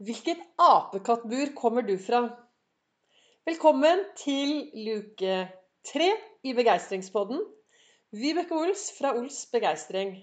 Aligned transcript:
Hvilket 0.00 0.38
apekattbur 0.56 1.50
kommer 1.52 1.84
du 1.84 1.98
fra? 2.00 2.22
Velkommen 3.44 3.98
til 4.16 4.70
luke 4.86 5.34
tre 5.84 6.06
i 6.40 6.54
Begeistringspodden. 6.56 7.42
Vibeke 8.16 8.56
Ols 8.56 8.86
fra 8.96 9.10
Ols 9.18 9.42
Begeistring. 9.52 10.14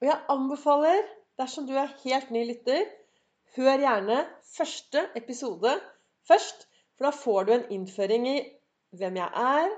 Og 0.00 0.08
jeg 0.08 0.16
anbefaler, 0.32 1.02
dersom 1.36 1.68
du 1.68 1.74
er 1.76 1.92
helt 2.06 2.32
ny 2.32 2.46
lytter, 2.54 2.88
hør 3.58 3.84
gjerne 3.84 4.16
første 4.54 5.04
episode 5.20 5.74
først. 6.30 6.64
For 6.96 7.10
da 7.10 7.12
får 7.12 7.44
du 7.44 7.54
en 7.58 7.68
innføring 7.76 8.30
i 8.30 8.38
hvem 8.96 9.20
jeg 9.20 9.28
er, 9.42 9.76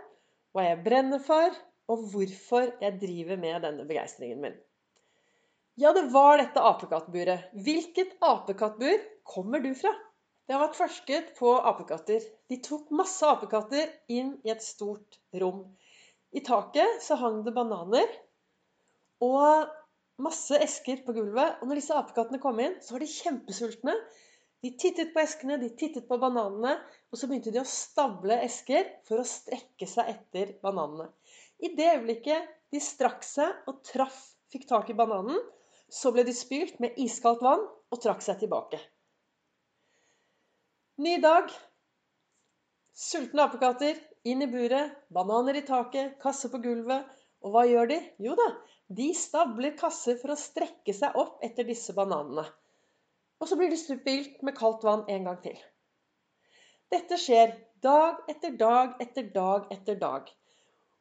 hva 0.54 0.68
jeg 0.68 0.84
brenner 0.86 1.26
for, 1.26 1.58
og 1.90 2.06
hvorfor 2.14 2.70
jeg 2.86 3.02
driver 3.02 3.42
med 3.48 3.66
denne 3.66 3.90
begeistringen 3.90 4.46
min. 4.46 4.54
Ja, 5.76 5.90
det 5.92 6.02
var 6.14 6.38
dette 6.38 6.62
apekattburet. 6.62 7.48
Hvilket 7.66 8.12
apekattbur 8.22 9.00
kommer 9.26 9.58
du 9.58 9.72
fra? 9.74 9.90
Det 10.46 10.54
har 10.54 10.60
vært 10.68 10.76
forsket 10.78 11.32
på 11.34 11.50
apekatter. 11.66 12.22
De 12.46 12.60
tok 12.62 12.92
masse 12.94 13.26
apekatter 13.26 13.88
inn 14.12 14.36
i 14.46 14.52
et 14.54 14.62
stort 14.62 15.18
rom. 15.42 15.64
I 16.30 16.44
taket 16.46 17.02
så 17.02 17.16
hang 17.18 17.40
det 17.42 17.54
bananer 17.56 18.06
og 19.24 19.72
masse 20.22 20.60
esker 20.62 21.02
på 21.02 21.16
gulvet. 21.16 21.58
Og 21.58 21.66
når 21.66 21.80
disse 21.80 21.96
apekattene 21.98 22.38
kom 22.42 22.62
inn, 22.62 22.76
så 22.78 22.94
var 22.94 23.02
de 23.02 23.10
kjempesultne. 23.10 23.96
De 24.62 24.72
tittet 24.78 25.10
på 25.10 25.24
eskene, 25.24 25.58
de 25.58 25.72
tittet 25.74 26.06
på 26.06 26.20
bananene, 26.22 26.76
og 27.10 27.18
så 27.18 27.26
begynte 27.26 27.50
de 27.52 27.60
å 27.60 27.66
stable 27.66 28.38
esker 28.46 28.86
for 29.08 29.20
å 29.20 29.26
strekke 29.26 29.90
seg 29.90 30.14
etter 30.14 30.54
bananene. 30.62 31.10
I 31.58 31.74
det 31.74 31.90
øyeblikket 31.96 32.54
de 32.70 32.80
strakk 32.80 33.26
seg 33.26 33.66
og 33.66 33.82
traff, 33.90 34.22
fikk 34.54 34.68
tak 34.70 34.94
i 34.94 34.96
bananen, 34.96 35.42
så 35.90 36.12
ble 36.14 36.24
de 36.26 36.34
spylt 36.36 36.80
med 36.82 36.98
iskaldt 37.00 37.42
vann 37.44 37.62
og 37.64 38.00
trakk 38.02 38.22
seg 38.24 38.40
tilbake. 38.40 38.80
Ny 41.04 41.18
dag. 41.22 41.50
Sultne 42.94 43.48
apekatter 43.48 43.98
inn 44.24 44.44
i 44.44 44.48
buret, 44.50 44.94
bananer 45.10 45.58
i 45.58 45.64
taket, 45.66 46.16
kasse 46.22 46.50
på 46.52 46.60
gulvet. 46.62 47.08
Og 47.44 47.52
hva 47.52 47.64
gjør 47.68 47.90
de? 47.90 47.98
Jo 48.24 48.36
da, 48.38 48.46
de 48.88 49.10
stabler 49.18 49.74
kasser 49.76 50.16
for 50.20 50.32
å 50.32 50.38
strekke 50.40 50.94
seg 50.96 51.18
opp 51.20 51.42
etter 51.44 51.66
disse 51.68 51.92
bananene. 51.96 52.46
Og 53.42 53.50
så 53.50 53.58
blir 53.60 53.68
de 53.72 53.76
spylt 53.76 54.40
med 54.46 54.56
kaldt 54.56 54.86
vann 54.86 55.04
en 55.12 55.28
gang 55.28 55.42
til. 55.44 55.58
Dette 56.94 57.18
skjer 57.20 57.52
dag 57.84 58.22
etter 58.30 58.54
dag 58.56 58.96
etter 59.02 59.28
dag 59.34 59.68
etter 59.74 59.98
dag. 60.00 60.30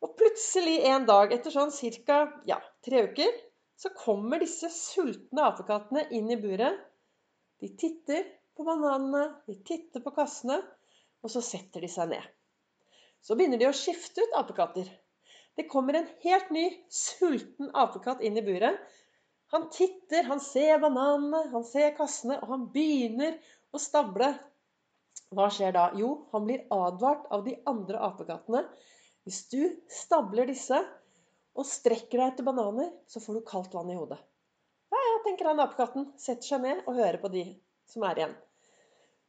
Og 0.04 0.18
plutselig 0.20 0.82
en 0.90 1.06
dag, 1.08 1.32
etter 1.32 1.54
sånn 1.54 1.72
ca. 2.04 2.20
Ja, 2.50 2.60
tre 2.84 3.06
uker, 3.08 3.32
så 3.84 3.90
kommer 3.90 4.40
disse 4.40 4.70
sultne 4.72 5.44
apekattene 5.50 6.06
inn 6.16 6.30
i 6.32 6.38
buret. 6.40 6.78
De 7.60 7.68
titter 7.76 8.24
på 8.56 8.64
bananene, 8.64 9.26
de 9.48 9.58
titter 9.68 10.00
på 10.06 10.14
kassene, 10.16 10.62
og 11.20 11.32
så 11.34 11.42
setter 11.44 11.84
de 11.84 11.90
seg 11.92 12.14
ned. 12.14 12.30
Så 13.20 13.36
begynner 13.36 13.60
de 13.60 13.68
å 13.68 13.76
skifte 13.76 14.24
ut 14.24 14.38
apekatter. 14.40 14.88
Det 15.60 15.68
kommer 15.72 16.00
en 16.00 16.08
helt 16.24 16.54
ny, 16.56 16.64
sulten 16.88 17.74
apekatt 17.84 18.24
inn 18.24 18.40
i 18.40 18.46
buret. 18.46 18.80
Han 19.52 19.68
titter, 19.76 20.24
han 20.32 20.40
ser 20.40 20.80
bananene, 20.80 21.44
han 21.52 21.68
ser 21.68 21.92
kassene, 22.00 22.40
og 22.40 22.56
han 22.56 22.66
begynner 22.72 23.36
å 23.76 23.84
stable. 23.84 24.32
Hva 25.36 25.52
skjer 25.52 25.76
da? 25.76 25.90
Jo, 26.00 26.16
han 26.32 26.48
blir 26.48 26.64
advart 26.72 27.28
av 27.36 27.44
de 27.44 27.60
andre 27.68 28.00
apekattene. 28.08 28.64
Hvis 29.28 29.44
du 29.52 29.60
stabler 29.92 30.48
disse, 30.48 30.80
og 31.54 31.68
strekker 31.70 32.20
deg 32.20 32.32
etter 32.32 32.48
bananer, 32.48 32.90
så 33.08 33.22
får 33.22 33.38
du 33.38 33.48
kaldt 33.48 33.76
vann 33.78 33.92
i 33.94 33.98
hodet. 33.98 34.20
Ja, 34.94 35.00
ja, 35.00 35.20
tenker 35.26 35.52
han 35.52 35.62
apekatten. 35.62 36.10
Setter 36.22 36.48
seg 36.48 36.64
ned 36.66 36.82
og 36.88 36.98
hører 36.98 37.20
på 37.22 37.32
de 37.34 37.46
som 37.90 38.06
er 38.08 38.20
igjen. 38.22 38.34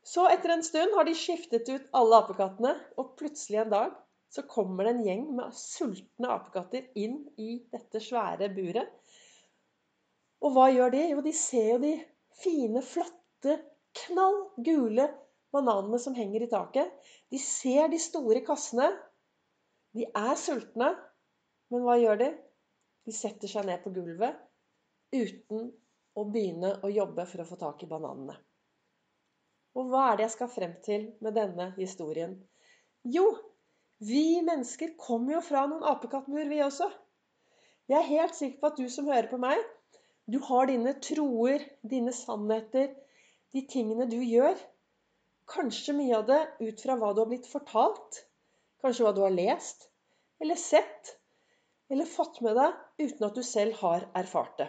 Så 0.04 0.26
etter 0.28 0.52
en 0.52 0.64
stund 0.64 0.92
har 0.96 1.06
de 1.08 1.14
skiftet 1.16 1.68
ut 1.70 1.86
alle 1.96 2.20
apekattene, 2.20 2.74
og 3.00 3.14
plutselig 3.20 3.62
en 3.62 3.72
dag 3.72 3.94
så 4.34 4.44
kommer 4.50 4.84
det 4.84 4.94
en 4.94 5.04
gjeng 5.06 5.24
med 5.36 5.54
sultne 5.56 6.32
apekatter 6.34 6.88
inn 6.98 7.20
i 7.40 7.62
dette 7.72 8.02
svære 8.02 8.50
buret. 8.56 8.90
Og 10.44 10.52
hva 10.52 10.68
gjør 10.72 10.92
de? 10.92 11.04
Jo, 11.14 11.22
de 11.24 11.32
ser 11.38 11.68
jo 11.70 11.78
de 11.84 11.94
fine, 12.42 12.82
flotte, 12.84 13.56
knall 14.04 14.40
gule 14.66 15.06
bananene 15.54 16.00
som 16.02 16.16
henger 16.18 16.44
i 16.44 16.50
taket. 16.50 16.90
De 17.32 17.40
ser 17.40 17.88
de 17.92 18.00
store 18.02 18.42
kassene. 18.44 18.90
De 19.94 20.08
er 20.10 20.34
sultne, 20.40 20.90
men 21.74 21.86
hva 21.86 21.98
gjør 22.00 22.20
de? 22.20 22.30
De 23.04 23.12
setter 23.12 23.50
seg 23.50 23.66
ned 23.68 23.82
på 23.84 23.92
gulvet 23.94 24.38
uten 25.14 25.68
å 26.14 26.24
begynne 26.30 26.76
å 26.86 26.90
jobbe 26.90 27.26
for 27.28 27.42
å 27.42 27.46
få 27.48 27.58
tak 27.60 27.82
i 27.84 27.88
bananene. 27.90 28.36
Og 29.74 29.90
hva 29.90 30.04
er 30.10 30.18
det 30.18 30.28
jeg 30.28 30.34
skal 30.36 30.52
frem 30.52 30.74
til 30.86 31.08
med 31.24 31.34
denne 31.36 31.72
historien? 31.76 32.36
Jo, 33.02 33.24
vi 33.98 34.40
mennesker 34.46 34.94
kommer 35.00 35.36
jo 35.36 35.40
fra 35.44 35.64
noen 35.70 35.86
apekattmur, 35.90 36.46
vi 36.50 36.62
også. 36.62 36.88
Jeg 37.90 37.98
er 37.98 38.12
helt 38.12 38.38
sikker 38.38 38.60
på 38.60 38.70
at 38.70 38.78
du 38.80 38.86
som 38.88 39.10
hører 39.10 39.28
på 39.30 39.40
meg, 39.42 39.58
du 40.30 40.38
har 40.46 40.70
dine 40.70 40.94
troer, 41.04 41.66
dine 41.84 42.14
sannheter, 42.16 42.94
de 43.52 43.64
tingene 43.68 44.06
du 44.08 44.20
gjør. 44.22 44.56
Kanskje 45.50 45.92
mye 45.98 46.14
av 46.16 46.30
det 46.30 46.40
ut 46.62 46.80
fra 46.80 46.96
hva 46.96 47.10
du 47.12 47.20
har 47.20 47.28
blitt 47.28 47.50
fortalt. 47.50 48.22
Kanskje 48.80 49.04
hva 49.04 49.12
du 49.16 49.20
har 49.26 49.34
lest 49.34 49.90
eller 50.42 50.58
sett 50.60 51.14
eller 51.92 52.08
fått 52.08 52.40
med 52.44 52.56
deg 52.58 53.04
uten 53.04 53.26
at 53.28 53.36
du 53.36 53.42
selv 53.46 53.76
har 53.80 54.06
erfart 54.16 54.58
det. 54.60 54.68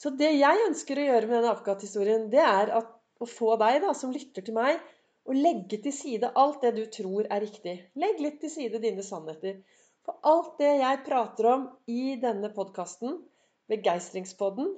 Så 0.00 0.12
det 0.16 0.30
jeg 0.32 0.64
ønsker 0.66 0.98
å 0.98 1.06
gjøre 1.06 1.28
med 1.28 1.36
denne 1.36 1.52
apekatthistorien, 1.54 2.28
det 2.32 2.40
er 2.44 2.72
at, 2.78 2.96
å 3.20 3.26
få 3.28 3.52
deg 3.60 3.82
da, 3.84 3.92
som 3.96 4.14
lytter 4.14 4.44
til 4.46 4.56
meg, 4.56 4.78
å 5.28 5.36
legge 5.36 5.76
til 5.84 5.92
side 5.92 6.30
alt 6.40 6.62
det 6.64 6.72
du 6.78 6.84
tror 6.92 7.28
er 7.28 7.42
riktig. 7.44 7.74
Legg 8.00 8.22
litt 8.24 8.38
til 8.40 8.52
side 8.52 8.80
dine 8.80 9.04
sannheter. 9.04 9.58
For 10.06 10.16
alt 10.26 10.54
det 10.62 10.70
jeg 10.80 11.02
prater 11.04 11.50
om 11.50 11.66
i 11.92 12.16
denne 12.22 12.48
podkasten, 12.56 13.18
Begeistringspodden, 13.70 14.72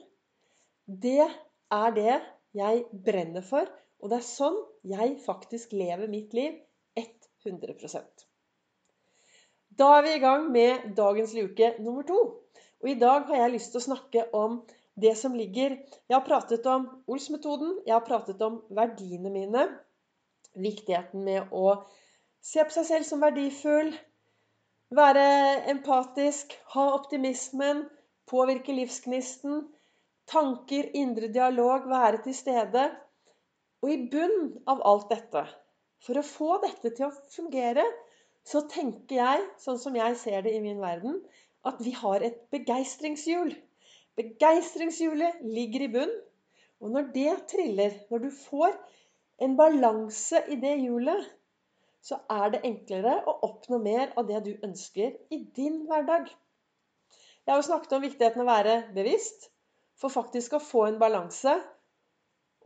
det 1.07 1.23
er 1.23 1.95
det 1.97 2.19
jeg 2.59 2.83
brenner 3.07 3.47
for. 3.47 3.71
Og 4.03 4.11
det 4.11 4.19
er 4.19 4.27
sånn 4.27 4.59
jeg 4.91 5.15
faktisk 5.23 5.73
lever 5.79 6.11
mitt 6.11 6.35
liv 6.37 6.59
100 6.99 8.32
da 9.79 9.89
er 9.97 10.07
vi 10.07 10.15
i 10.17 10.23
gang 10.23 10.49
med 10.53 10.93
dagens 10.97 11.33
luke 11.37 11.75
nummer 11.81 12.05
to. 12.09 12.21
Og 12.83 12.91
i 12.91 12.99
dag 12.99 13.29
har 13.29 13.45
jeg 13.45 13.55
lyst 13.55 13.73
til 13.73 13.81
å 13.81 13.87
snakke 13.87 14.25
om 14.37 14.61
det 15.01 15.15
som 15.17 15.35
ligger 15.39 15.79
Jeg 15.79 16.13
har 16.13 16.25
pratet 16.27 16.67
om 16.69 16.89
Ols-metoden, 17.09 17.79
jeg 17.87 17.95
har 17.95 18.05
pratet 18.05 18.43
om 18.45 18.61
verdiene 18.77 19.33
mine. 19.33 19.67
Viktigheten 20.53 21.25
med 21.25 21.53
å 21.57 21.79
se 22.45 22.65
på 22.67 22.75
seg 22.75 22.89
selv 22.89 23.09
som 23.09 23.23
verdifull, 23.23 23.95
være 24.93 25.25
empatisk, 25.73 26.53
ha 26.75 26.91
optimismen, 26.99 27.87
påvirke 28.29 28.75
livsgnisten, 28.77 29.63
tanker, 30.29 30.91
indre 30.93 31.31
dialog, 31.33 31.89
være 31.89 32.21
til 32.27 32.37
stede. 32.37 32.91
Og 33.83 33.95
i 33.95 34.03
bunn 34.13 34.53
av 34.69 34.83
alt 34.87 35.09
dette, 35.11 35.47
for 36.05 36.19
å 36.19 36.27
få 36.27 36.59
dette 36.67 36.93
til 36.93 37.09
å 37.09 37.15
fungere, 37.33 37.87
så 38.49 38.65
tenker 38.71 39.17
jeg, 39.17 39.45
sånn 39.63 39.79
som 39.79 39.97
jeg 39.97 40.17
ser 40.19 40.43
det 40.45 40.55
i 40.57 40.63
min 40.65 40.81
verden, 40.83 41.21
at 41.69 41.79
vi 41.83 41.93
har 41.95 42.25
et 42.27 42.41
begeistringshjul. 42.55 43.53
Begeistringshjulet 44.19 45.45
ligger 45.47 45.87
i 45.87 45.91
bunn. 45.93 46.17
Og 46.83 46.91
når 46.91 47.13
det 47.15 47.35
triller, 47.53 47.95
når 48.11 48.25
du 48.25 48.31
får 48.35 48.75
en 49.47 49.55
balanse 49.59 50.43
i 50.51 50.59
det 50.63 50.75
hjulet, 50.83 51.29
så 52.03 52.19
er 52.35 52.51
det 52.55 52.65
enklere 52.67 53.21
å 53.31 53.37
oppnå 53.47 53.79
mer 53.83 54.11
av 54.19 54.27
det 54.27 54.41
du 54.49 54.67
ønsker 54.67 55.15
i 55.31 55.39
din 55.57 55.85
hverdag. 55.87 56.27
Jeg 57.47 57.53
har 57.53 57.61
jo 57.61 57.69
snakket 57.69 57.95
om 57.95 58.03
viktigheten 58.03 58.43
av 58.43 58.49
å 58.49 58.51
være 58.51 58.75
bevisst, 58.97 59.49
for 59.99 60.11
faktisk 60.11 60.59
å 60.59 60.63
få 60.63 60.89
en 60.89 60.99
balanse. 60.99 61.55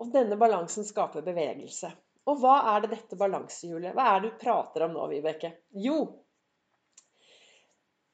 Og 0.01 0.09
denne 0.13 0.37
balansen 0.41 0.85
skaper 0.85 1.25
bevegelse. 1.25 1.93
Og 2.27 2.41
hva 2.43 2.57
er 2.75 2.83
det 2.83 2.93
dette 2.95 3.19
balansehjulet 3.19 3.95
Hva 3.95 4.07
er 4.13 4.23
det 4.23 4.33
du 4.33 4.41
prater 4.41 4.87
om 4.87 4.97
nå, 4.97 5.07
Vibeke? 5.13 5.53
Jo, 5.87 6.01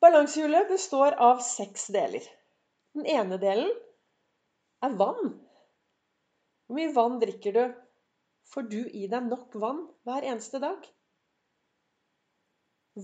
balansehjulet 0.03 0.69
består 0.69 1.17
av 1.23 1.41
seks 1.47 1.89
deler. 1.95 2.25
Den 2.93 3.07
ene 3.09 3.39
delen 3.41 3.71
er 4.85 4.97
vann. 4.99 5.37
Hvor 6.67 6.77
mye 6.79 6.93
vann 6.97 7.21
drikker 7.23 7.57
du? 7.57 7.63
Får 8.53 8.67
du 8.69 8.81
i 8.83 9.07
deg 9.09 9.31
nok 9.31 9.55
vann 9.63 9.87
hver 10.05 10.27
eneste 10.27 10.61
dag? 10.63 10.83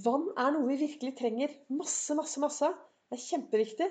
Vann 0.04 0.26
er 0.36 0.52
noe 0.52 0.68
vi 0.68 0.80
virkelig 0.82 1.14
trenger. 1.16 1.54
Masse, 1.72 2.12
masse, 2.18 2.40
masse. 2.42 2.68
Det 3.08 3.16
er 3.16 3.24
kjempeviktig. 3.24 3.88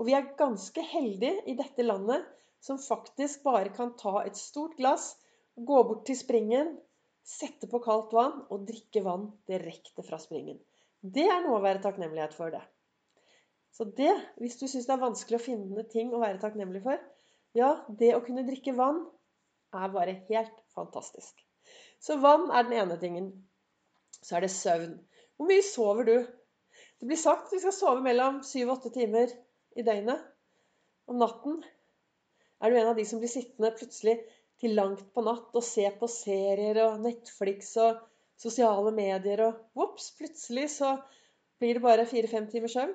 Og 0.00 0.08
vi 0.08 0.16
er 0.16 0.32
ganske 0.38 0.82
heldige 0.82 1.44
i 1.52 1.54
dette 1.58 1.84
landet 1.86 2.24
som 2.64 2.80
faktisk 2.82 3.44
bare 3.44 3.70
kan 3.76 3.92
ta 4.00 4.24
et 4.24 4.38
stort 4.40 4.74
glass 4.80 5.12
Gå 5.66 5.82
bort 5.84 6.06
til 6.08 6.16
springen, 6.16 6.72
sette 7.26 7.68
på 7.70 7.80
kaldt 7.84 8.14
vann 8.16 8.38
og 8.48 8.66
drikke 8.68 9.02
vann 9.04 9.28
direkte 9.50 10.04
fra 10.06 10.18
springen. 10.20 10.58
Det 11.00 11.26
er 11.28 11.42
noe 11.44 11.58
å 11.58 11.64
være 11.64 11.82
takknemlighet 11.84 12.36
for, 12.36 12.52
det. 12.54 12.62
Så 13.76 13.86
det, 13.96 14.12
hvis 14.40 14.58
du 14.60 14.66
syns 14.66 14.88
det 14.88 14.94
er 14.96 15.04
vanskelig 15.04 15.38
å 15.38 15.44
finne 15.44 15.84
ting 15.92 16.10
å 16.12 16.22
være 16.22 16.40
takknemlig 16.42 16.82
for 16.84 16.98
Ja, 17.56 17.70
det 17.88 18.14
å 18.16 18.22
kunne 18.24 18.46
drikke 18.46 18.74
vann 18.78 19.04
er 19.74 19.92
bare 19.94 20.16
helt 20.28 20.56
fantastisk. 20.74 21.34
Så 22.02 22.16
vann 22.22 22.48
er 22.50 22.66
den 22.66 22.78
ene 22.80 22.98
tingen. 23.00 23.30
Så 24.22 24.36
er 24.36 24.46
det 24.46 24.52
søvn. 24.54 24.96
Hvor 25.36 25.48
mye 25.50 25.64
sover 25.64 26.08
du? 26.08 26.16
Det 27.00 27.08
blir 27.08 27.20
sagt 27.20 27.48
at 27.48 27.54
vi 27.54 27.62
skal 27.62 27.76
sove 27.76 28.04
mellom 28.04 28.42
syv 28.46 28.68
og 28.68 28.78
åtte 28.78 28.92
timer 28.94 29.32
i 29.76 29.84
døgnet 29.86 30.24
om 31.10 31.20
natten. 31.20 31.60
Er 32.60 32.70
du 32.70 32.76
en 32.76 32.90
av 32.92 32.98
de 32.98 33.06
som 33.08 33.22
blir 33.22 33.32
sittende 33.32 33.72
plutselig 33.76 34.18
til 34.60 34.76
langt 34.76 35.06
på 35.14 35.24
natt 35.24 35.56
og 35.56 35.64
se 35.64 35.86
på 36.00 36.08
serier 36.10 36.78
og 36.84 37.00
Netflix 37.04 37.72
og 37.80 38.00
sosiale 38.40 38.92
medier, 38.96 39.42
og 39.44 39.64
vops, 39.76 40.10
plutselig 40.16 40.68
så 40.78 40.94
blir 41.60 41.76
det 41.76 41.84
bare 41.84 42.08
fire-fem 42.08 42.46
timers 42.52 42.76
søvn? 42.76 42.92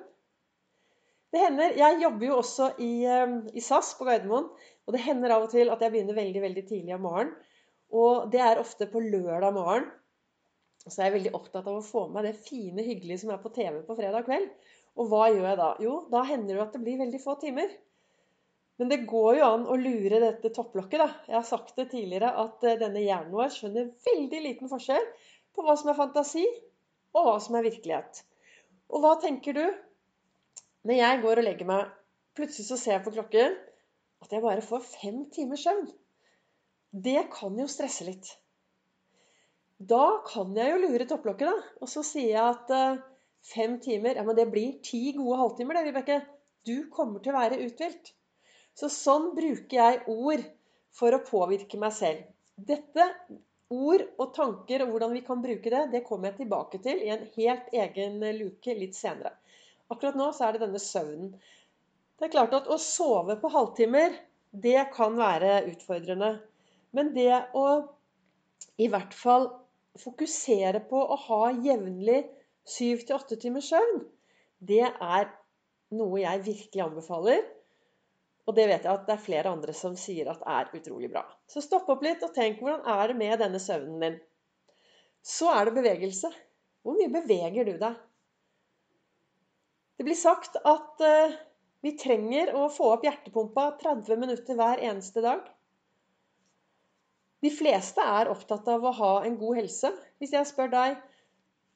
Det 1.34 1.42
hender, 1.42 1.74
Jeg 1.76 2.00
jobber 2.02 2.26
jo 2.26 2.38
også 2.40 2.70
i, 2.78 3.04
eh, 3.04 3.34
i 3.54 3.60
SAS 3.60 3.94
på 3.98 4.06
Gardermoen. 4.06 4.48
Og 4.86 4.94
det 4.94 5.02
hender 5.02 5.34
av 5.34 5.44
og 5.44 5.50
til 5.50 5.70
at 5.70 5.82
jeg 5.82 5.92
begynner 5.92 6.14
veldig 6.14 6.42
veldig 6.42 6.64
tidlig 6.68 6.94
om 6.94 7.04
morgenen. 7.08 7.34
Og 7.90 8.30
det 8.32 8.40
er 8.40 8.62
ofte 8.62 8.86
på 8.90 9.02
lørdag 9.02 9.52
morgen. 9.54 9.88
Så 10.86 11.00
er 11.00 11.08
jeg 11.08 11.16
veldig 11.16 11.34
opptatt 11.34 11.66
av 11.66 11.78
å 11.80 11.84
få 11.84 12.06
med 12.06 12.20
meg 12.20 12.28
det 12.28 12.46
fine, 12.46 12.82
hyggelige 12.86 13.22
som 13.22 13.32
er 13.34 13.42
på 13.42 13.52
TV 13.54 13.82
på 13.86 13.96
fredag 13.98 14.26
kveld. 14.26 14.48
Og 14.96 15.10
hva 15.10 15.26
gjør 15.28 15.48
jeg 15.50 15.58
da? 15.60 15.70
Jo, 15.82 15.96
da 16.12 16.22
hender 16.26 16.54
det 16.54 16.62
at 16.62 16.76
det 16.76 16.82
blir 16.86 17.00
veldig 17.02 17.20
få 17.22 17.34
timer. 17.42 17.74
Men 18.76 18.90
det 18.92 19.06
går 19.08 19.38
jo 19.38 19.48
an 19.48 19.64
å 19.72 19.76
lure 19.80 20.20
dette 20.20 20.52
topplokket, 20.52 21.00
da. 21.00 21.08
Jeg 21.30 21.36
har 21.38 21.46
sagt 21.48 21.76
det 21.78 21.88
tidligere 21.92 22.32
at 22.44 22.64
eh, 22.66 22.78
denne 22.80 23.02
hjernen 23.04 23.32
vår 23.32 23.52
skjønner 23.54 23.92
veldig 24.08 24.40
liten 24.44 24.72
forskjell 24.72 25.06
på 25.56 25.64
hva 25.64 25.76
som 25.80 25.92
er 25.92 25.98
fantasi, 25.98 26.44
og 27.16 27.28
hva 27.28 27.36
som 27.40 27.56
er 27.56 27.64
virkelighet. 27.70 28.20
Og 28.92 29.00
hva 29.02 29.14
tenker 29.22 29.56
du? 29.56 29.64
Når 30.86 31.00
jeg 31.00 31.22
går 31.22 31.40
og 31.40 31.46
legger 31.48 31.70
meg, 31.70 31.94
plutselig 32.36 32.68
så 32.68 32.78
ser 32.78 32.98
jeg 32.98 33.06
på 33.06 33.14
klokken 33.16 33.56
at 34.22 34.32
jeg 34.32 34.44
bare 34.44 34.64
får 34.64 34.84
fem 34.86 35.22
timers 35.32 35.64
søvn. 35.66 35.88
Det 37.06 37.26
kan 37.32 37.56
jo 37.58 37.66
stresse 37.70 38.06
litt. 38.06 38.28
Da 39.76 40.22
kan 40.28 40.54
jeg 40.56 40.72
jo 40.72 40.82
lure 40.84 41.08
topplokket, 41.08 41.48
da. 41.48 41.72
Og 41.84 41.90
så 41.90 42.04
sier 42.06 42.30
jeg 42.36 42.44
at 42.44 42.70
uh, 42.72 43.00
fem 43.44 43.76
timer 43.82 44.16
Ja, 44.16 44.24
men 44.24 44.38
det 44.38 44.48
blir 44.52 44.78
ti 44.84 45.10
gode 45.16 45.40
halvtimer, 45.42 45.76
det, 45.76 45.90
Vibeke. 45.90 46.20
Du 46.66 46.88
kommer 46.92 47.20
til 47.24 47.34
å 47.34 47.40
være 47.40 47.60
uthvilt. 47.66 48.14
Så 48.76 48.90
sånn 48.92 49.30
bruker 49.36 49.76
jeg 49.78 50.02
ord 50.12 50.44
for 50.96 51.16
å 51.16 51.24
påvirke 51.24 51.80
meg 51.80 51.94
selv. 51.96 52.24
Dette 52.56 53.06
ord 53.72 54.04
og 54.20 54.32
tanker 54.36 54.84
og 54.84 54.92
hvordan 54.92 55.14
vi 55.16 55.22
kan 55.26 55.42
bruke 55.42 55.72
det, 55.72 55.82
det 55.92 56.04
kommer 56.06 56.30
jeg 56.30 56.42
tilbake 56.42 56.80
til 56.84 57.02
i 57.02 57.10
en 57.14 57.24
helt 57.36 57.72
egen 57.74 58.20
luke 58.38 58.76
litt 58.78 58.96
senere. 58.96 59.32
Akkurat 59.92 60.18
nå 60.18 60.30
så 60.34 60.46
er 60.46 60.56
det 60.56 60.64
denne 60.66 60.82
søvnen. 60.82 61.32
Det 62.16 62.28
er 62.28 62.32
klart 62.32 62.54
at 62.56 62.68
å 62.72 62.78
sove 62.80 63.36
på 63.40 63.50
halvtimer, 63.52 64.14
det 64.52 64.88
kan 64.94 65.18
være 65.18 65.66
utfordrende. 65.70 66.36
Men 66.96 67.12
det 67.16 67.32
å 67.58 67.66
i 68.80 68.88
hvert 68.92 69.14
fall 69.16 69.50
fokusere 70.00 70.80
på 70.90 71.00
å 71.00 71.18
ha 71.26 71.42
jevnlig 71.64 72.22
syv 72.68 73.04
til 73.06 73.18
åtte 73.18 73.38
timers 73.40 73.68
søvn, 73.72 74.00
det 74.58 74.84
er 74.88 75.28
noe 75.96 76.22
jeg 76.22 76.44
virkelig 76.46 76.84
anbefaler. 76.86 77.44
Og 78.46 78.54
det 78.54 78.68
vet 78.70 78.84
jeg 78.86 78.92
at 78.92 79.06
det 79.08 79.14
er 79.16 79.22
flere 79.22 79.50
andre 79.50 79.74
som 79.74 79.96
sier 79.98 80.28
at 80.30 80.44
er 80.46 80.70
utrolig 80.76 81.10
bra. 81.10 81.24
Så 81.50 81.62
stopp 81.64 81.88
opp 81.90 82.04
litt 82.06 82.22
og 82.22 82.34
tenk 82.34 82.60
hvordan 82.62 82.86
er 82.94 83.10
det 83.10 83.18
med 83.18 83.40
denne 83.42 83.60
søvnen 83.62 84.04
din. 84.04 84.20
Så 85.26 85.50
er 85.50 85.66
det 85.66 85.74
bevegelse. 85.80 86.30
Hvor 86.86 86.94
mye 86.94 87.10
beveger 87.10 87.66
du 87.66 87.74
deg? 87.80 87.98
Det 89.96 90.06
blir 90.06 90.18
sagt 90.18 90.58
at 90.60 91.02
eh, 91.02 91.34
vi 91.82 91.96
trenger 91.98 92.52
å 92.54 92.68
få 92.70 92.92
opp 92.94 93.06
hjertepumpa 93.06 93.70
30 93.82 94.20
minutter 94.22 94.58
hver 94.58 94.82
eneste 94.84 95.24
dag. 95.24 95.42
De 97.42 97.50
fleste 97.52 98.02
er 98.02 98.30
opptatt 98.30 98.68
av 98.70 98.84
å 98.86 98.94
ha 99.00 99.12
en 99.26 99.36
god 99.40 99.58
helse. 99.60 99.90
Hvis 100.22 100.34
jeg 100.36 100.48
spør 100.48 100.70
deg 100.72 101.00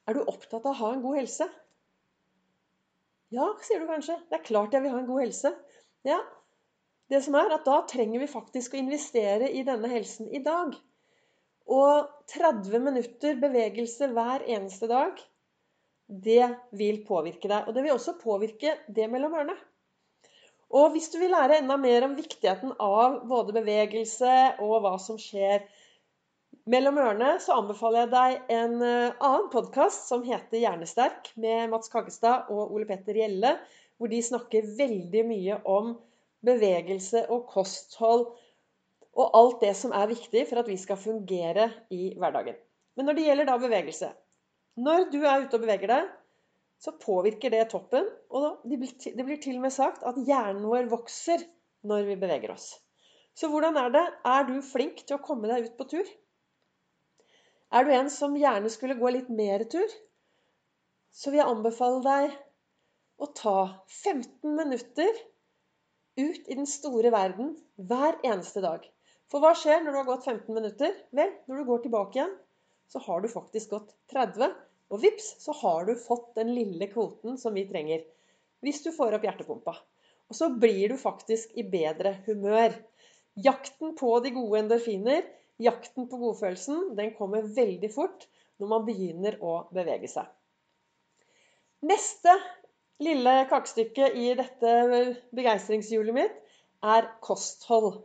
er 0.07 0.17
du 0.17 0.23
opptatt 0.23 0.63
av 0.63 0.71
å 0.71 0.79
ha 0.79 0.93
en 0.95 1.03
god 1.03 1.19
helse? 1.19 1.47
Ja, 3.31 3.51
sier 3.63 3.83
du 3.83 3.87
kanskje. 3.91 4.17
Det 4.29 4.39
er 4.39 4.47
klart 4.47 4.75
jeg 4.75 4.83
vil 4.85 4.95
ha 4.95 5.01
en 5.01 5.09
god 5.09 5.25
helse. 5.25 5.51
Ja, 6.07 6.19
det 7.11 7.19
som 7.25 7.35
er 7.35 7.51
at 7.51 7.67
Da 7.67 7.81
trenger 7.89 8.23
vi 8.23 8.31
faktisk 8.31 8.75
å 8.75 8.79
investere 8.79 9.49
i 9.51 9.65
denne 9.67 9.89
helsen 9.91 10.29
i 10.31 10.39
dag. 10.43 10.73
Og 11.71 12.07
30 12.31 12.83
minutter 12.83 13.35
bevegelse 13.39 14.09
hver 14.15 14.45
eneste 14.47 14.87
dag, 14.91 15.19
det 16.07 16.47
vil 16.75 17.03
påvirke 17.07 17.47
deg. 17.51 17.67
Og 17.67 17.75
det 17.75 17.83
vil 17.85 17.95
også 17.95 18.17
påvirke 18.19 18.77
det 18.87 19.07
mellom 19.11 19.35
ørene. 19.37 19.55
Og 20.71 20.93
hvis 20.93 21.09
du 21.11 21.19
vil 21.19 21.33
lære 21.35 21.59
enda 21.59 21.75
mer 21.79 22.05
om 22.07 22.15
viktigheten 22.15 22.73
av 22.79 23.21
både 23.27 23.55
bevegelse 23.59 24.35
og 24.63 24.77
hva 24.83 24.95
som 25.03 25.17
skjer 25.19 25.65
mellom 26.71 26.99
ørene, 27.01 27.33
så 27.43 27.57
anbefaler 27.59 28.05
jeg 28.05 28.11
deg 28.13 28.53
en 28.55 28.77
eh, 28.85 29.17
annen 29.19 29.49
podkast 29.51 30.07
som 30.07 30.23
heter 30.23 30.61
Hjernesterk, 30.61 31.33
med 31.35 31.71
Mats 31.73 31.91
Kaggestad 31.91 32.51
og 32.53 32.71
Ole 32.71 32.87
Petter 32.87 33.19
Gjelle, 33.19 33.57
hvor 33.99 34.11
de 34.11 34.21
snakker 34.23 34.69
veldig 34.77 35.25
mye 35.27 35.59
om 35.67 35.91
bevegelse 36.45 37.25
og 37.29 37.45
kosthold 37.51 38.27
og 39.11 39.37
alt 39.37 39.61
det 39.63 39.73
som 39.77 39.93
er 39.95 40.09
viktig 40.11 40.45
for 40.49 40.61
at 40.61 40.69
vi 40.71 40.77
skal 40.79 40.99
fungere 40.99 41.67
i 41.91 42.13
hverdagen. 42.17 42.57
Men 42.95 43.07
når 43.07 43.17
det 43.17 43.25
gjelder 43.27 43.49
da 43.49 43.57
bevegelse 43.59 44.11
Når 44.81 45.09
du 45.11 45.19
er 45.27 45.43
ute 45.43 45.57
og 45.57 45.63
beveger 45.65 45.91
deg, 45.91 46.05
så 46.79 46.93
påvirker 46.95 47.51
det 47.51 47.65
toppen. 47.73 48.05
Og 48.31 48.63
det 48.63 48.79
blir 48.79 49.41
til 49.41 49.57
og 49.57 49.65
med 49.65 49.73
sagt 49.75 50.05
at 50.07 50.19
hjernen 50.27 50.63
vår 50.63 50.87
vokser 50.91 51.43
når 51.83 52.07
vi 52.07 52.15
beveger 52.21 52.53
oss. 52.53 52.71
Så 53.35 53.49
hvordan 53.51 53.77
er 53.77 53.91
det? 53.91 54.05
Er 54.27 54.47
du 54.47 54.55
flink 54.63 55.03
til 55.03 55.17
å 55.17 55.23
komme 55.23 55.51
deg 55.51 55.67
ut 55.67 55.75
på 55.77 55.87
tur? 55.91 56.07
Er 57.71 57.85
du 57.87 57.91
en 57.95 58.09
som 58.11 58.35
gjerne 58.35 58.71
skulle 58.71 58.99
gå 58.99 59.11
litt 59.11 59.29
mer 59.31 59.63
tur? 59.71 59.91
Så 61.11 61.31
vil 61.31 61.41
jeg 61.41 61.51
anbefale 61.51 62.01
deg 62.05 62.39
å 63.21 63.27
ta 63.35 63.57
15 64.01 64.55
minutter 64.55 65.21
ut 66.19 66.47
i 66.47 66.57
den 66.57 66.67
store 66.67 67.11
verden 67.13 67.53
hver 67.75 68.17
eneste 68.27 68.63
dag. 68.63 68.85
For 69.31 69.43
hva 69.43 69.53
skjer 69.55 69.83
når 69.83 69.93
du 69.93 69.99
har 70.01 70.09
gått 70.09 70.27
15 70.27 70.55
minutter? 70.55 70.95
Vel, 71.15 71.31
når 71.47 71.61
du 71.61 71.69
går 71.69 71.83
tilbake 71.85 72.19
igjen, 72.19 72.33
så 72.91 72.99
har 73.05 73.21
du 73.23 73.29
faktisk 73.31 73.71
gått 73.71 73.93
30. 74.11 74.51
Og 74.91 74.99
vips, 75.05 75.29
så 75.39 75.55
har 75.61 75.87
du 75.87 75.93
fått 75.95 76.33
den 76.35 76.51
lille 76.55 76.89
kvoten 76.91 77.37
som 77.39 77.55
vi 77.55 77.63
trenger. 77.69 78.03
Hvis 78.61 78.83
du 78.83 78.91
får 78.91 79.15
opp 79.15 79.27
hjertepumpa. 79.27 79.77
Og 80.31 80.35
så 80.35 80.49
blir 80.51 80.91
du 80.91 80.97
faktisk 80.99 81.55
i 81.59 81.63
bedre 81.67 82.17
humør. 82.27 82.75
Jakten 83.39 83.95
på 83.99 84.11
de 84.23 84.33
gode 84.35 84.59
endorfiner, 84.59 85.23
jakten 85.63 86.09
på 86.11 86.19
godfølelsen, 86.19 86.91
den 86.99 87.15
kommer 87.15 87.47
veldig 87.47 87.91
fort 87.93 88.27
når 88.59 88.71
man 88.73 88.85
begynner 88.87 89.39
å 89.39 89.55
bevege 89.73 90.11
seg. 90.11 90.27
Neste 91.87 92.35
lille 93.01 93.33
kakestykket 93.49 94.17
i 94.17 94.29
dette 94.37 94.71
begeistringshjulet 95.35 96.15
mitt 96.15 96.37
er 96.93 97.07
kosthold. 97.25 98.01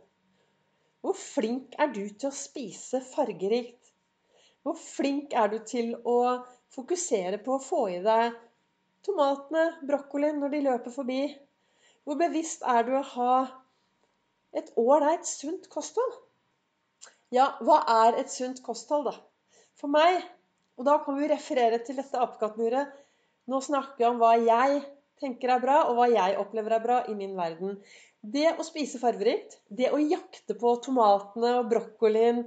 Hvor 1.05 1.17
flink 1.17 1.77
er 1.79 1.91
du 1.93 2.03
til 2.09 2.29
å 2.31 2.35
spise 2.35 3.01
fargerikt? 3.13 3.93
Hvor 4.65 4.77
flink 4.81 5.35
er 5.37 5.51
du 5.53 5.59
til 5.69 5.93
å 6.01 6.17
fokusere 6.75 7.39
på 7.45 7.55
å 7.55 7.63
få 7.63 7.83
i 7.93 8.01
deg 8.03 8.35
tomatene, 9.05 9.69
brokkolien 9.87 10.41
når 10.41 10.55
de 10.55 10.63
løper 10.65 10.95
forbi? 10.97 11.21
Hvor 12.03 12.19
bevisst 12.19 12.65
er 12.67 12.83
du 12.87 12.95
å 12.97 13.05
ha 13.13 13.33
et 14.57 14.73
ålreit, 14.79 15.27
sunt 15.29 15.69
kosthold? 15.71 16.17
Ja, 17.31 17.53
hva 17.61 17.81
er 18.07 18.21
et 18.21 18.31
sunt 18.31 18.61
kosthold, 18.65 19.11
da? 19.11 19.15
For 19.77 19.91
meg, 19.91 20.23
og 20.79 20.87
da 20.87 20.97
kan 21.05 21.17
vi 21.19 21.29
referere 21.29 21.79
til 21.85 21.99
dette 21.99 22.19
apekattmuret 22.21 22.95
Nå 23.47 23.61
snakker 23.63 24.03
jeg 24.03 24.11
om 24.11 24.21
hva 24.21 24.33
jeg 24.41 24.81
tenker 25.21 25.53
er 25.53 25.63
bra, 25.63 25.77
og 25.89 25.97
hva 25.97 26.07
jeg 26.11 26.37
opplever 26.41 26.77
er 26.77 26.83
bra 26.83 26.97
i 27.07 27.15
min 27.17 27.35
verden. 27.37 27.77
Det 28.21 28.49
å 28.59 28.65
spise 28.65 28.99
farverikt, 28.99 29.59
det 29.69 29.91
å 29.93 30.01
jakte 30.01 30.57
på 30.59 30.73
tomatene 30.83 31.53
og 31.61 31.69
brokkolien 31.71 32.43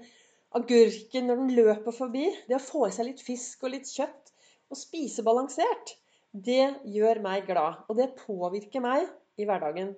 agurken 0.57 1.29
når 1.31 1.41
den 1.41 1.55
løper 1.57 1.95
forbi. 1.95 2.27
Det 2.49 2.59
å 2.59 2.63
få 2.63 2.87
i 2.89 2.95
seg 2.95 3.09
litt 3.09 3.23
fisk 3.25 3.65
og 3.65 3.75
litt 3.75 3.89
kjøtt 3.91 4.35
og 4.71 4.79
spise 4.79 5.25
balansert, 5.27 5.95
det 6.31 6.75
gjør 6.95 7.23
meg 7.25 7.49
glad. 7.49 7.81
Og 7.89 7.99
det 7.99 8.13
påvirker 8.21 8.85
meg 8.85 9.09
i 9.41 9.47
hverdagen. 9.49 9.95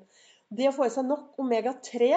Det 0.52 0.68
å 0.68 0.76
få 0.76 0.86
i 0.86 0.94
seg 0.94 1.08
nok 1.08 1.40
omega-3 1.40 2.12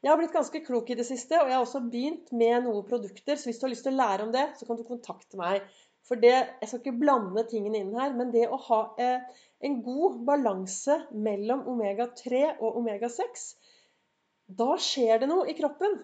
Jeg 0.00 0.08
har 0.08 0.16
blitt 0.16 0.32
ganske 0.32 0.62
klok 0.64 0.88
i 0.90 0.96
det 0.96 1.04
siste, 1.04 1.36
og 1.36 1.50
jeg 1.50 1.58
har 1.58 1.66
også 1.66 1.82
begynt 1.92 2.30
med 2.32 2.64
noen 2.64 2.86
produkter. 2.88 3.36
Så 3.36 3.50
hvis 3.50 3.58
du 3.60 3.66
har 3.66 3.72
lyst 3.74 3.84
til 3.84 3.92
å 3.92 4.00
lære 4.00 4.24
om 4.24 4.30
det, 4.32 4.46
så 4.56 4.64
kan 4.64 4.78
du 4.78 4.86
kontakte 4.88 5.36
meg. 5.36 5.66
For 6.10 6.18
det, 6.18 6.34
Jeg 6.34 6.66
skal 6.66 6.80
ikke 6.80 6.98
blande 6.98 7.44
tingene 7.46 7.84
inn 7.84 7.92
her, 7.94 8.10
men 8.18 8.32
det 8.34 8.48
å 8.50 8.56
ha 8.66 8.80
eh, 8.98 9.20
en 9.62 9.76
god 9.86 10.16
balanse 10.26 10.96
mellom 11.14 11.62
omega-3 11.70 12.40
og 12.58 12.80
omega-6 12.80 13.44
Da 14.58 14.72
skjer 14.82 15.22
det 15.22 15.28
noe 15.30 15.46
i 15.46 15.54
kroppen. 15.54 15.94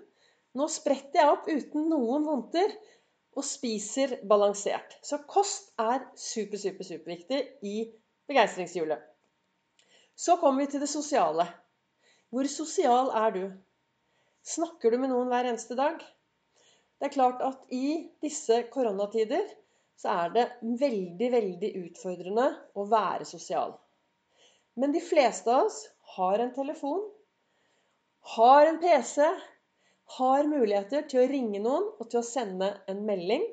Nå 0.56 0.68
spretter 0.70 1.18
jeg 1.18 1.32
opp 1.32 1.50
uten 1.50 1.90
noen 1.90 2.22
vondter 2.28 2.70
og 3.36 3.44
spiser 3.44 4.14
balansert. 4.30 4.94
Så 5.02 5.18
kost 5.26 5.74
er 5.82 6.06
super, 6.14 6.62
super, 6.62 6.86
superviktig 6.86 7.42
i 7.66 7.76
begeistringshjulet. 8.30 9.02
Så 10.14 10.38
kommer 10.38 10.62
vi 10.62 10.70
til 10.72 10.86
det 10.86 10.92
sosiale. 10.94 11.50
Hvor 12.30 12.46
sosial 12.48 13.10
er 13.26 13.34
du? 13.34 13.44
Snakker 14.46 14.94
du 14.94 15.02
med 15.02 15.10
noen 15.10 15.34
hver 15.34 15.50
eneste 15.50 15.74
dag? 15.76 15.98
Det 16.96 17.10
er 17.10 17.16
klart 17.18 17.42
at 17.44 17.74
i 17.74 18.06
disse 18.22 18.62
koronatider 18.70 19.42
så 19.96 20.12
er 20.12 20.32
det 20.34 20.46
veldig, 20.80 21.28
veldig 21.32 21.70
utfordrende 21.82 22.46
å 22.76 22.86
være 22.90 23.26
sosial. 23.28 23.74
Men 24.76 24.92
de 24.92 25.00
fleste 25.00 25.52
av 25.52 25.70
oss 25.70 25.78
har 26.16 26.42
en 26.42 26.52
telefon, 26.56 27.04
har 28.36 28.68
en 28.68 28.80
PC, 28.82 29.28
har 30.18 30.48
muligheter 30.50 31.06
til 31.10 31.22
å 31.22 31.30
ringe 31.30 31.62
noen 31.62 31.88
og 31.96 32.10
til 32.10 32.20
å 32.20 32.26
sende 32.26 32.68
en 32.90 33.00
melding. 33.08 33.46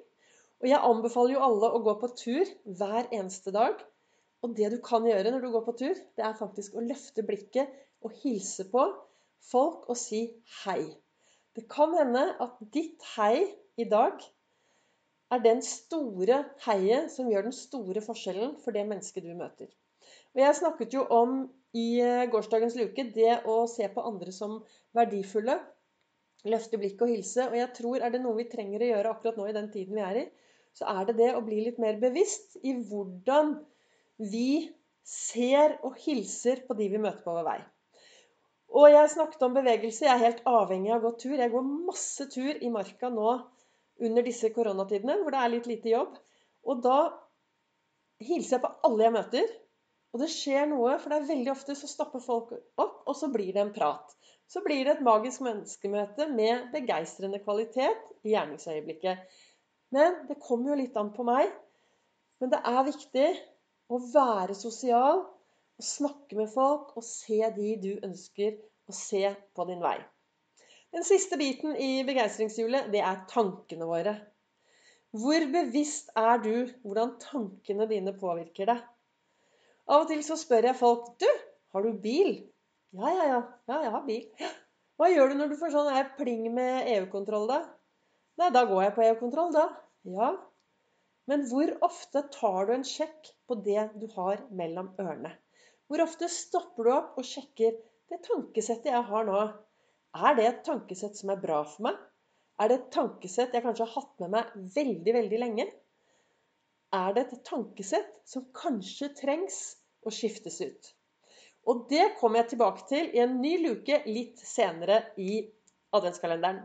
Og 0.64 0.70
jeg 0.70 0.88
anbefaler 0.90 1.36
jo 1.36 1.46
alle 1.48 1.72
å 1.76 1.82
gå 1.86 1.96
på 2.02 2.12
tur 2.20 2.52
hver 2.80 3.08
eneste 3.10 3.54
dag. 3.56 3.80
Og 4.44 4.54
det 4.58 4.74
du 4.74 4.78
kan 4.84 5.08
gjøre 5.08 5.32
når 5.32 5.46
du 5.46 5.50
går 5.54 5.66
på 5.66 5.78
tur, 5.80 5.96
det 5.96 6.28
er 6.28 6.38
faktisk 6.40 6.76
å 6.76 6.84
løfte 6.84 7.24
blikket 7.26 7.72
og 8.04 8.16
hilse 8.24 8.68
på 8.72 8.86
folk 9.48 9.88
og 9.92 10.00
si 10.00 10.26
hei. 10.64 10.84
Det 11.56 11.68
kan 11.72 11.94
hende 11.96 12.26
at 12.44 12.60
ditt 12.74 13.04
hei 13.16 13.46
i 13.80 13.88
dag 13.90 14.20
er 15.32 15.42
den 15.44 15.62
store 15.66 16.44
heiet 16.66 17.12
som 17.14 17.30
gjør 17.32 17.48
den 17.48 17.56
store 17.56 18.04
forskjellen 18.04 18.58
for 18.64 18.76
det 18.76 18.86
mennesket 18.90 19.26
du 19.26 19.34
møter. 19.38 19.70
Og 20.34 20.42
Jeg 20.42 20.58
snakket 20.58 20.94
jo 20.98 21.06
om 21.14 21.44
i 21.78 21.88
eh, 22.02 22.26
gårsdagens 22.30 22.76
luke 22.78 23.06
det 23.16 23.40
å 23.50 23.64
se 23.70 23.88
på 23.90 24.06
andre 24.06 24.34
som 24.36 24.60
verdifulle. 24.98 25.58
Løfte 26.50 26.80
blikket 26.82 27.06
og 27.06 27.14
hilse. 27.14 27.48
Og 27.50 27.58
jeg 27.58 27.70
tror 27.78 28.04
er 28.04 28.14
det 28.14 28.22
noe 28.24 28.38
vi 28.42 28.50
trenger 28.52 28.84
å 28.84 28.90
gjøre 28.92 29.14
akkurat 29.14 29.40
nå 29.40 29.48
i 29.50 29.56
den 29.56 29.70
tiden 29.74 29.98
vi 29.98 30.06
er 30.06 30.22
i, 30.24 30.26
så 30.74 30.90
er 30.90 31.08
det 31.10 31.20
det 31.22 31.30
å 31.38 31.44
bli 31.46 31.62
litt 31.68 31.80
mer 31.82 32.00
bevisst 32.02 32.58
i 32.66 32.74
hvordan 32.90 33.56
vi 34.18 34.74
ser 35.08 35.78
og 35.86 35.98
hilser 36.02 36.64
på 36.68 36.76
de 36.80 36.90
vi 36.90 37.02
møter 37.02 37.22
på 37.24 37.36
vår 37.36 37.48
vei. 37.48 37.60
Og 38.74 38.90
jeg 38.90 39.12
snakket 39.14 39.44
om 39.46 39.54
bevegelse. 39.54 40.08
Jeg 40.08 40.14
er 40.16 40.24
helt 40.24 40.46
avhengig 40.50 40.94
av 40.96 41.04
å 41.04 41.12
gå 41.12 41.18
tur. 41.22 41.36
Jeg 41.38 41.54
går 41.54 41.74
masse 41.90 42.26
tur 42.34 42.58
i 42.58 42.72
marka 42.74 43.12
nå 43.14 43.36
under 44.02 44.26
disse 44.26 44.50
koronatidene 44.56 45.20
hvor 45.22 45.36
det 45.36 45.42
er 45.42 45.54
litt 45.54 45.70
lite 45.70 45.92
jobb. 45.94 46.16
Og 46.70 46.82
da 46.86 46.98
hilser 48.24 48.58
jeg 48.58 48.64
på 48.66 48.72
alle 48.88 49.08
jeg 49.08 49.16
møter. 49.18 49.54
Og 50.14 50.22
det 50.22 50.30
skjer 50.30 50.68
noe, 50.70 50.98
for 51.02 51.10
det 51.10 51.20
er 51.20 51.32
veldig 51.32 51.52
ofte 51.56 51.76
så 51.78 51.90
stopper 51.90 52.22
folk 52.22 52.52
opp, 52.54 53.00
og 53.10 53.16
så 53.18 53.32
blir 53.34 53.50
det 53.56 53.64
en 53.64 53.74
prat. 53.74 54.14
Så 54.46 54.62
blir 54.62 54.86
det 54.86 54.98
et 54.98 55.06
magisk 55.06 55.42
menneskemøte 55.42 56.28
med 56.30 56.68
begeistrende 56.76 57.40
kvalitet 57.42 58.04
i 58.22 58.36
gjerningsøyeblikket. 58.36 59.24
Men 59.94 60.22
det 60.30 60.42
kommer 60.44 60.74
jo 60.74 60.82
litt 60.84 60.98
an 61.00 61.10
på 61.16 61.26
meg. 61.26 61.50
Men 62.42 62.54
det 62.54 62.62
er 62.70 62.86
viktig 62.86 63.28
å 63.94 64.00
være 64.14 64.58
sosial 64.58 65.24
og 65.24 65.86
snakke 65.88 66.38
med 66.38 66.52
folk 66.54 66.94
og 66.98 67.06
se 67.08 67.40
de 67.58 67.74
du 67.82 67.92
ønsker 68.06 68.60
å 68.90 68.94
se 68.94 69.34
på 69.56 69.66
din 69.70 69.82
vei. 69.82 69.98
Den 70.94 71.06
siste 71.08 71.40
biten 71.42 71.74
i 71.74 72.04
begeistringshjulet, 72.06 72.92
det 72.94 73.02
er 73.02 73.24
tankene 73.32 73.88
våre. 73.90 74.14
Hvor 75.14 75.46
bevisst 75.54 76.12
er 76.18 76.42
du 76.42 76.54
hvordan 76.84 77.16
tankene 77.22 77.88
dine 77.90 78.14
påvirker 78.18 78.70
deg? 78.70 78.84
Av 79.90 80.04
og 80.04 80.12
til 80.12 80.22
så 80.26 80.38
spør 80.40 80.70
jeg 80.70 80.80
folk 80.80 81.10
Du, 81.22 81.28
har 81.74 81.86
du 81.86 81.98
bil? 82.04 82.36
Ja, 82.94 83.10
ja, 83.10 83.26
ja. 83.32 83.42
Ja, 83.70 83.80
jeg 83.88 83.94
har 83.96 84.06
bil. 84.06 84.28
Hva 85.02 85.10
gjør 85.10 85.34
du 85.34 85.40
når 85.40 85.52
du 85.52 85.58
får 85.60 85.74
sånn 85.74 85.92
her 85.96 86.14
pling 86.20 86.46
med 86.54 86.90
EU-kontroll, 86.94 87.50
da? 87.50 87.60
Nei, 88.42 88.52
da 88.54 88.64
går 88.70 88.86
jeg 88.86 88.96
på 88.96 89.06
EU-kontroll, 89.08 89.52
da. 89.54 89.66
Ja. 90.14 90.30
Men 91.30 91.46
hvor 91.50 91.74
ofte 91.90 92.26
tar 92.34 92.70
du 92.70 92.78
en 92.78 92.86
sjekk 92.88 93.34
på 93.50 93.58
det 93.66 93.90
du 93.98 94.06
har 94.14 94.46
mellom 94.54 94.94
ørene? 95.02 95.34
Hvor 95.90 96.06
ofte 96.06 96.30
stopper 96.30 96.86
du 96.86 96.94
opp 96.94 97.18
og 97.18 97.28
sjekker 97.28 97.78
det 98.10 98.22
tankesettet 98.30 98.94
jeg 98.94 99.06
har 99.10 99.30
nå? 99.30 99.42
Er 100.14 100.36
det 100.38 100.46
et 100.46 100.66
tankesett 100.66 101.18
som 101.18 101.32
er 101.34 101.42
bra 101.42 101.64
for 101.66 101.88
meg? 101.88 102.02
Er 102.62 102.70
det 102.70 102.76
et 102.78 102.92
tankesett 102.94 103.56
jeg 103.56 103.66
kanskje 103.66 103.88
har 103.88 103.96
hatt 104.02 104.20
med 104.22 104.34
meg 104.36 104.52
veldig, 104.76 105.14
veldig 105.16 105.40
lenge? 105.42 105.66
Er 106.94 107.16
det 107.16 107.24
et 107.26 107.48
tankesett 107.48 108.12
som 108.30 108.46
kanskje 108.54 109.10
trengs 109.18 109.58
å 110.06 110.14
skiftes 110.14 110.60
ut? 110.62 110.92
Og 111.66 111.88
det 111.90 112.12
kommer 112.20 112.42
jeg 112.44 112.54
tilbake 112.54 112.86
til 112.92 113.10
i 113.16 113.24
en 113.24 113.40
ny 113.42 113.56
luke 113.64 114.04
litt 114.06 114.42
senere 114.46 115.00
i 115.18 115.40
adventskalenderen. 115.96 116.62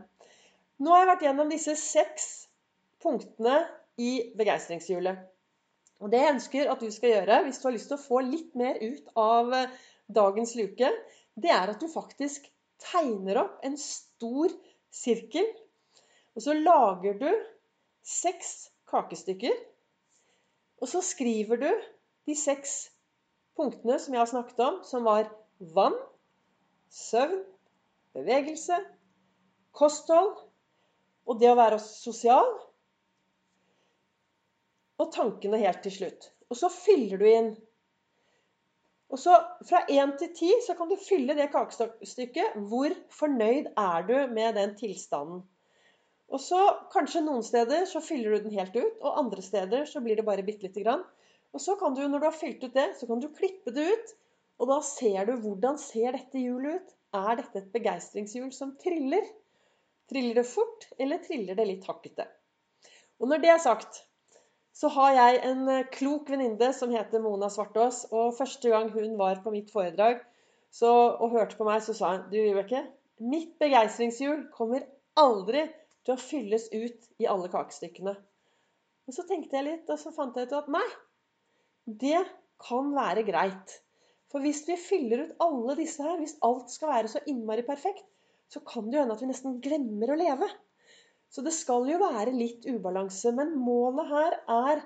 Nå 0.79 0.93
har 0.93 1.03
jeg 1.03 1.09
vært 1.09 1.25
gjennom 1.25 1.49
disse 1.51 1.75
seks 1.79 2.27
punktene 3.01 3.63
i 3.99 4.11
begeistringshjulet. 4.37 5.25
Og 5.99 6.13
det 6.13 6.21
jeg 6.21 6.35
ønsker 6.35 6.69
at 6.71 6.83
du 6.83 6.91
skal 6.93 7.15
gjøre, 7.15 7.41
hvis 7.47 7.59
du 7.59 7.67
har 7.67 7.75
lyst 7.75 7.89
til 7.91 7.97
å 7.97 8.03
få 8.03 8.21
litt 8.23 8.53
mer 8.59 8.77
ut 8.79 9.09
av 9.19 9.51
dagens 10.19 10.53
luke, 10.59 10.93
det 11.35 11.51
er 11.51 11.73
at 11.73 11.81
du 11.81 11.89
faktisk 11.91 12.45
tegner 12.83 13.41
opp 13.43 13.63
en 13.65 13.77
stor 13.79 14.53
sirkel. 14.93 15.47
Og 16.35 16.45
så 16.45 16.55
lager 16.55 17.17
du 17.19 17.29
seks 18.05 18.69
kakestykker. 18.89 19.55
Og 20.79 20.87
så 20.87 21.01
skriver 21.03 21.59
du 21.59 21.69
de 22.29 22.35
seks 22.37 22.89
punktene 23.59 23.97
som 23.99 24.15
jeg 24.15 24.21
har 24.21 24.31
snakket 24.31 24.61
om, 24.63 24.79
som 24.87 25.07
var 25.07 25.27
vann, 25.75 25.97
søvn, 26.89 27.41
bevegelse, 28.15 28.77
kosthold 29.75 30.37
og 31.29 31.39
det 31.41 31.51
å 31.51 31.57
være 31.59 31.79
sosial. 31.83 32.53
Og 34.99 35.11
tankene 35.15 35.59
helt 35.61 35.83
til 35.85 35.95
slutt. 35.95 36.31
Og 36.49 36.57
så 36.57 36.71
fyller 36.73 37.19
du 37.21 37.27
inn 37.29 37.51
og 39.09 39.17
så 39.19 39.35
Fra 39.65 39.81
1 39.89 40.17
til 40.21 40.33
10 40.35 40.49
så 40.67 40.75
kan 40.77 40.89
du 40.89 40.95
fylle 41.01 41.35
det 41.37 41.49
kakestykket. 41.53 42.57
Hvor 42.69 42.93
fornøyd 43.19 43.71
er 43.73 44.05
du 44.05 44.17
med 44.33 44.53
den 44.59 44.75
tilstanden? 44.77 45.41
Og 46.29 46.41
så 46.43 46.59
Kanskje 46.93 47.23
noen 47.25 47.43
steder 47.45 47.87
så 47.89 48.03
fyller 48.05 48.35
du 48.35 48.45
den 48.45 48.57
helt 48.59 48.75
ut, 48.77 48.99
og 49.01 49.17
andre 49.23 49.41
steder 49.41 49.87
så 49.89 50.01
blir 50.05 50.19
det 50.19 50.27
bare 50.27 50.45
bitte 50.45 50.67
lite 50.67 50.83
grann. 50.85 51.01
Og 51.53 51.61
så 51.63 51.73
kan 51.79 51.95
du, 51.97 52.03
når 52.07 52.21
du 52.21 52.27
har 52.29 52.37
fylt 52.37 52.63
ut 52.63 52.75
det, 52.75 52.91
så 52.99 53.09
kan 53.09 53.21
du 53.21 53.31
klippe 53.33 53.73
det 53.73 53.87
ut. 53.89 54.15
Og 54.61 54.69
da 54.69 54.77
ser 54.85 55.25
du 55.25 55.37
hvordan 55.41 55.79
ser 55.81 56.13
dette 56.13 56.43
hjulet 56.43 56.77
ut. 56.77 56.95
Er 57.17 57.39
dette 57.39 57.63
et 57.63 57.71
begeistringshjul 57.73 58.51
som 58.53 58.75
triller? 58.77 59.25
Triller 60.09 60.37
det 60.37 60.45
fort, 60.45 60.85
eller 61.01 61.21
triller 61.25 61.57
det 61.57 61.65
litt 61.65 61.87
hakkete? 61.89 62.27
Og 63.17 63.31
når 63.31 63.41
det 63.41 63.49
er 63.55 63.63
sagt, 63.63 64.03
så 64.79 64.87
har 64.95 65.15
jeg 65.17 65.41
en 65.49 65.65
eh, 65.71 65.87
klok 65.91 66.29
venninne 66.31 66.69
som 66.75 66.93
heter 66.93 67.23
Mona 67.23 67.49
Svartås. 67.51 68.05
Og 68.15 68.35
første 68.37 68.71
gang 68.71 68.87
hun 68.93 69.17
var 69.19 69.41
på 69.43 69.51
mitt 69.51 69.73
foredrag 69.73 70.21
så, 70.71 70.91
og 71.17 71.33
hørte 71.33 71.57
på 71.59 71.67
meg, 71.67 71.81
så 71.83 71.95
sa 71.97 72.13
hun 72.13 72.29
Du, 72.31 72.37
Vibeke, 72.39 72.85
mitt 73.19 73.57
begeistringshjul 73.59 74.47
kommer 74.55 74.85
aldri 75.19 75.65
til 76.05 76.15
å 76.15 76.21
fylles 76.21 76.69
ut 76.71 77.09
i 77.19 77.27
alle 77.27 77.49
kakestykkene. 77.51 78.15
Og 79.09 79.15
så 79.15 79.25
tenkte 79.27 79.57
jeg 79.57 79.67
litt, 79.67 79.89
og 79.89 79.99
så 79.99 80.13
fant 80.15 80.37
jeg 80.37 80.47
ut 80.47 80.55
at 80.59 80.71
nei, 80.71 80.85
det 81.89 82.21
kan 82.61 82.93
være 82.93 83.25
greit. 83.27 83.79
For 84.29 84.45
hvis 84.45 84.61
vi 84.69 84.77
fyller 84.77 85.25
ut 85.25 85.43
alle 85.43 85.75
disse 85.79 86.05
her, 86.05 86.19
hvis 86.21 86.37
alt 86.45 86.69
skal 86.71 86.93
være 86.93 87.11
så 87.11 87.23
innmari 87.27 87.65
perfekt, 87.65 88.05
så 88.49 88.61
kan 88.65 88.87
det 88.87 88.99
jo 88.99 89.03
hende 89.03 89.17
at 89.17 89.23
vi 89.25 89.29
nesten 89.31 89.57
glemmer 89.63 90.13
å 90.13 90.19
leve. 90.21 90.49
Så 91.29 91.43
det 91.45 91.53
skal 91.53 91.85
jo 91.89 91.99
være 92.01 92.33
litt 92.33 92.65
ubalanse. 92.65 93.31
Men 93.37 93.53
målet 93.61 94.09
her 94.09 94.37
er 94.55 94.81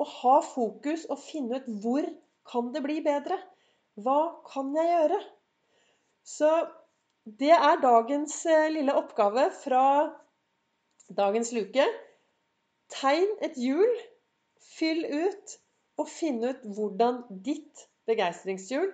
å 0.00 0.06
ha 0.16 0.36
fokus 0.44 1.06
og 1.10 1.20
finne 1.22 1.60
ut 1.60 1.70
hvor 1.82 2.06
kan 2.50 2.72
det 2.74 2.82
bli 2.84 2.98
bedre? 3.04 3.38
Hva 4.00 4.20
kan 4.48 4.72
jeg 4.74 4.90
gjøre? 4.90 5.20
Så 6.26 6.50
det 7.40 7.52
er 7.54 7.82
dagens 7.82 8.34
eh, 8.48 8.70
lille 8.72 8.94
oppgave 8.96 9.50
fra 9.54 9.84
dagens 11.16 11.52
luke. 11.52 11.84
Tegn 12.90 13.36
et 13.44 13.58
hjul, 13.60 13.92
fyll 14.76 15.04
ut, 15.04 15.56
og 16.00 16.08
finn 16.08 16.40
ut 16.42 16.62
hvordan 16.64 17.22
ditt 17.44 17.86
begeistringshjul 18.08 18.88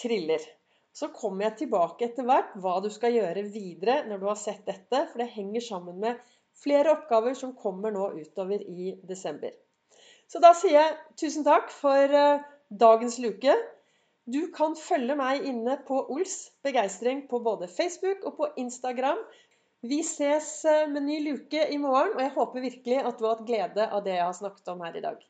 triller. 0.00 0.44
Så 0.92 1.08
kommer 1.16 1.46
jeg 1.46 1.62
tilbake 1.62 2.06
etter 2.08 2.26
hvert 2.28 2.52
hva 2.60 2.76
du 2.84 2.90
skal 2.92 3.14
gjøre 3.16 3.46
videre 3.48 4.02
når 4.08 4.20
du 4.20 4.26
har 4.28 4.40
sett 4.40 4.66
dette, 4.68 5.06
for 5.08 5.22
det 5.22 5.32
henger 5.32 5.64
sammen 5.64 6.00
med 6.02 6.20
flere 6.62 6.92
oppgaver 6.92 7.36
som 7.38 7.54
kommer 7.56 7.94
nå 7.94 8.10
utover 8.18 8.60
i 8.60 8.92
desember. 9.08 9.54
Så 10.28 10.40
da 10.40 10.52
sier 10.56 10.78
jeg 10.78 10.98
tusen 11.20 11.44
takk 11.44 11.72
for 11.74 12.18
eh, 12.18 12.44
dagens 12.68 13.18
luke. 13.24 13.56
Du 14.24 14.46
kan 14.54 14.76
følge 14.78 15.16
meg 15.18 15.48
inne 15.48 15.78
på 15.86 15.98
Ols 16.14 16.36
begeistring 16.64 17.26
på 17.28 17.40
både 17.42 17.68
Facebook 17.68 18.22
og 18.28 18.36
på 18.38 18.50
Instagram. 18.62 19.18
Vi 19.82 19.98
ses 20.06 20.64
eh, 20.68 20.86
med 20.88 21.08
ny 21.08 21.18
luke 21.24 21.66
i 21.74 21.80
morgen, 21.82 22.14
og 22.14 22.22
jeg 22.22 22.34
håper 22.36 22.64
virkelig 22.68 23.00
at 23.02 23.18
du 23.18 23.26
har 23.26 23.36
hatt 23.36 23.48
glede 23.48 23.88
av 23.88 24.04
det 24.04 24.14
jeg 24.14 24.28
har 24.28 24.38
snakket 24.38 24.72
om 24.72 24.84
her 24.86 24.96
i 24.96 25.04
dag. 25.04 25.20